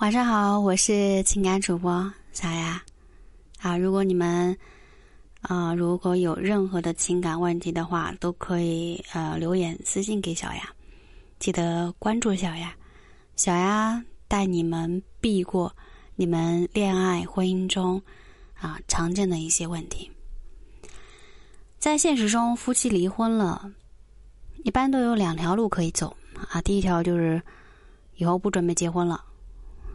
[0.00, 2.82] 晚上好，我是情感主播小雅。
[3.60, 4.56] 啊，如果你们
[5.42, 10.70] 啊如果有任何的情感问题的话，都可以呃留言私信给小雅。
[11.38, 12.74] 记得关注小雅，
[13.36, 15.70] 小雅带你们避过
[16.16, 18.00] 你们恋爱婚姻中
[18.58, 20.10] 啊常见的一些问题。
[21.78, 23.70] 在现实中，夫妻离婚了，
[24.64, 26.16] 一般都有两条路可以走
[26.48, 26.58] 啊。
[26.62, 27.42] 第一条就是
[28.16, 29.26] 以后不准备结婚了。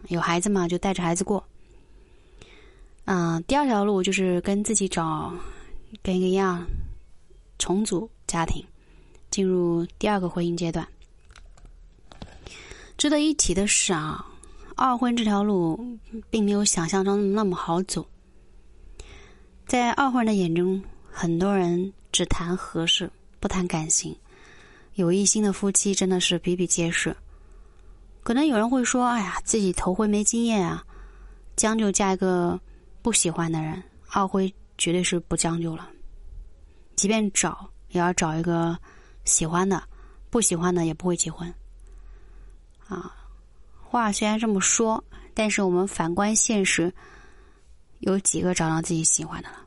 [0.08, 1.44] 有孩子嘛，就带着孩子过。
[3.06, 5.34] 嗯，第二条路就是跟自己找
[6.02, 6.66] 跟一个一样
[7.60, 8.66] 重组家庭，
[9.30, 10.88] 进入第二个婚姻阶段。
[12.98, 14.26] 值得一提的是啊，
[14.76, 15.80] 二婚这条路
[16.30, 18.08] 并没有想象中那么好走。
[19.68, 20.82] 在二婚人的眼中，
[21.12, 24.16] 很多人只谈合适，不谈感情。
[24.94, 27.16] 有异心的夫妻真的是比比皆是。
[28.26, 30.84] 可能有人会说：“哎呀，自己头婚没经验啊，
[31.56, 32.60] 将就嫁一个
[33.04, 35.88] 不喜欢的人。”二婚绝对是不将就了，
[36.96, 38.76] 即便找也要找一个
[39.26, 39.84] 喜欢的，
[40.32, 41.54] 不喜欢的也不会结婚。
[42.88, 43.14] 啊，
[43.80, 45.04] 话虽然这么说，
[45.36, 46.92] 但是我们反观现实，
[48.00, 49.58] 有几个找到自己喜欢的了？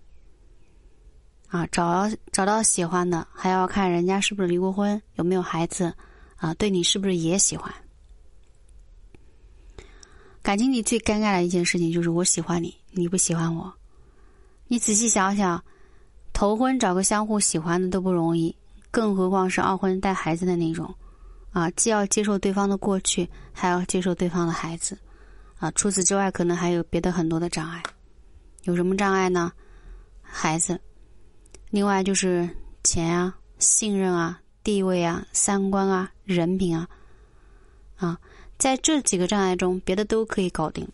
[1.50, 5.94] 啊，找找到喜欢的，还要看人家是不是离过婚，有没有孩子，
[6.34, 7.72] 啊，对你是不是也喜欢？
[10.48, 13.70] 感情里最尴尬的一件事情就是我喜欢你，你不喜欢我。
[14.66, 15.62] 你仔细想想，
[16.32, 18.56] 头婚找个相互喜欢的都不容易，
[18.90, 20.94] 更何况是二婚带孩子的那种，
[21.50, 24.96] 啊，既要接受对方的过去，还要接受对方的孩子，
[25.58, 27.82] 啊，除此之外，可能还有别的很多的障碍。
[28.62, 29.52] 有什么障碍呢？
[30.22, 30.80] 孩子，
[31.68, 32.48] 另外就是
[32.82, 36.88] 钱啊、信任啊、地位啊、三观啊、人品啊，
[37.96, 38.18] 啊。
[38.58, 40.86] 在这几个障碍中，别的都可以搞定，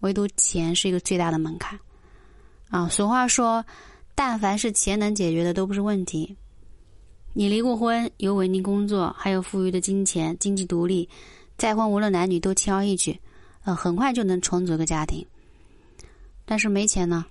[0.00, 1.78] 唯独钱是一个最大的门槛。
[2.70, 3.64] 啊，俗话说，
[4.14, 6.34] 但凡是钱能解决的，都不是问题。
[7.34, 11.06] 你离过婚，有稳定工作，还有富裕的金钱，经济独立，
[11.58, 13.20] 再婚无论男女都轻而易举，
[13.64, 15.24] 呃，很快就能重组一个家庭。
[16.46, 17.26] 但是没钱呢？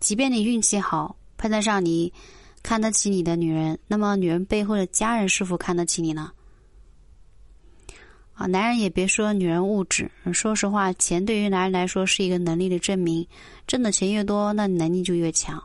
[0.00, 2.12] 即便你运气好，碰得上你
[2.60, 6.32] 看得起你的女人，那么女人背后的家人是否看得起你呢？
[8.38, 10.08] 啊，男人也别说女人物质。
[10.32, 13.26] 说实话，钱对于男人来说是一个能力的证明，
[13.66, 15.60] 挣的钱越多，那你能力就越强。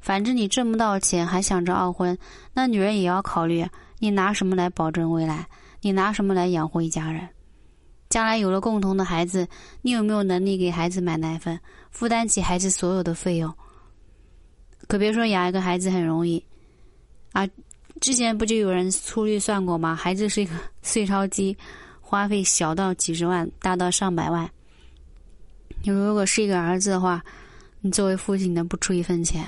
[0.00, 2.16] 反正你挣不到钱，还想着二婚，
[2.52, 3.66] 那女人也要考虑：
[3.98, 5.44] 你拿什么来保证未来？
[5.80, 7.28] 你拿什么来养活一家人？
[8.08, 9.48] 将来有了共同的孩子，
[9.82, 11.58] 你有没有能力给孩子买奶粉，
[11.90, 13.52] 负担起孩子所有的费用？
[14.86, 16.40] 可别说养一个孩子很容易
[17.32, 17.44] 啊！
[18.00, 19.96] 之前不就有人粗略算过吗？
[19.96, 21.56] 孩子是一个 碎钞机。
[22.14, 24.48] 花费小到几十万，大到上百万。
[25.82, 27.20] 你如果是一个儿子的话，
[27.80, 29.44] 你作为父亲能不出一分钱？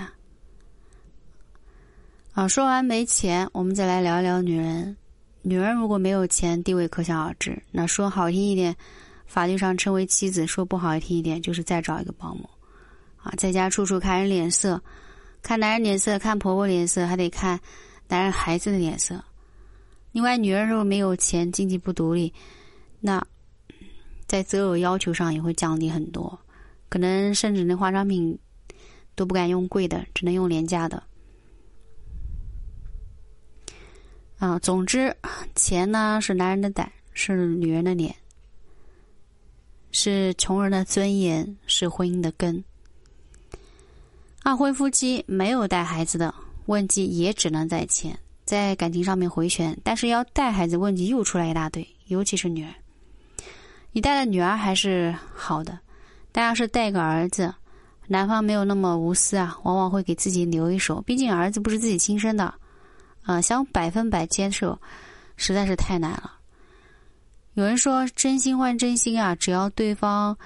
[2.32, 4.96] 啊，说完没钱，我们再来聊一聊女人。
[5.42, 7.56] 女人如果没有钱，地位可想而知。
[7.70, 8.74] 那说好听一点，
[9.26, 12.50] 法律上称为妻子；说不好听一点，就是再找一个保姆。
[13.22, 14.82] 啊，在家处处看人脸色，
[15.40, 17.60] 看男人脸色，看婆婆脸色，还得看
[18.08, 19.22] 男人孩子的脸色。
[20.16, 22.32] 另外，女人如果没有钱，经济不独立，
[23.00, 23.22] 那
[24.26, 26.40] 在择偶要求上也会降低很多，
[26.88, 28.38] 可能甚至连化妆品
[29.14, 31.02] 都不敢用贵的，只能用廉价的。
[34.38, 35.14] 啊，总之，
[35.54, 38.16] 钱呢是男人的胆，是女人的脸，
[39.92, 42.64] 是穷人的尊严，是婚姻的根。
[44.42, 46.34] 二婚夫妻没有带孩子的
[46.64, 48.18] 问题，也只能在钱。
[48.46, 52.72] 在感情上面回旋，但是要带孩子问题又出来一大堆，尤其是女儿。
[53.90, 55.76] 你带了女儿还是好的，
[56.30, 57.52] 但要是带个儿子，
[58.06, 61.02] 男方没有那么无私啊，往往会给自己留一手。
[61.02, 62.54] 毕竟儿子不是自己亲生的，
[63.24, 64.78] 啊，想百分百接受，
[65.36, 66.32] 实在是太难了。
[67.54, 70.38] 有人说真心换真心啊，只要对方，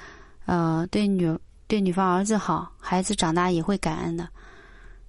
[0.46, 1.38] 呃，对女
[1.68, 4.26] 对女方儿子好，孩子长大也会感恩的。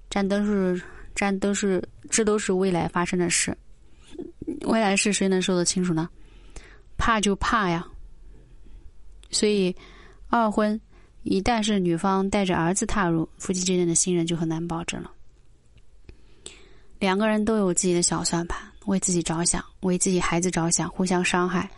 [0.09, 0.81] 这都是。
[1.13, 3.55] 这都是，这都是未来发生的事。
[4.65, 6.09] 未来是谁能说得清楚呢？
[6.97, 7.87] 怕就怕呀。
[9.29, 9.75] 所以，
[10.27, 10.79] 二婚
[11.23, 15.11] 一旦是女方带着儿子踏入，夫妻之间的信任就很难保证了。
[16.99, 21.69] 两个人都有自己的小算盘，为自己着想，为自己孩子着想，互相伤害。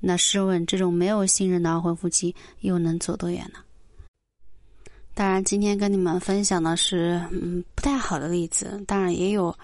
[0.00, 3.60] 那试问，这种没有信任的二婚夫妻又能走多远呢？
[5.16, 8.84] 当然，今天跟你们分享的是嗯不太好的例子。
[8.86, 9.56] 当然也有，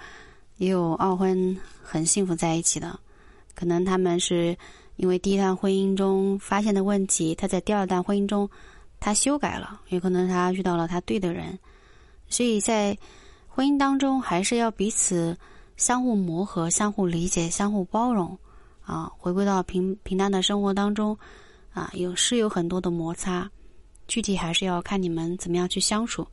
[0.57, 2.99] 也有二婚很幸福在一起的，
[3.55, 4.57] 可能他们是
[4.97, 8.49] 因为第一段婚姻中发现的问题，他在第二段婚姻中
[8.99, 11.59] 他修改了，有可能他遇到了他对的人，
[12.31, 12.97] 所以在
[13.47, 15.37] 婚姻当中还是要彼此
[15.77, 18.39] 相互磨合、相互理解、相互包容
[18.83, 19.13] 啊。
[19.19, 21.15] 回归到平平淡的生活当中
[21.75, 23.51] 啊，有是有很多的摩擦，
[24.09, 26.27] 具体还是要看你们怎么样去相处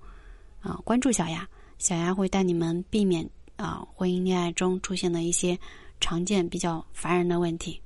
[0.61, 0.79] 啊。
[0.83, 5.57] 关注小丫，小丫会带你们避免啊婚姻恋爱中出现的一些
[5.99, 7.81] 常见比较烦人的问题。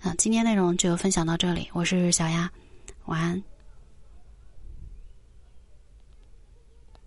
[0.00, 1.68] 啊，今天内容就分享到这里。
[1.72, 2.50] 我是小丫，
[3.06, 3.51] 晚安。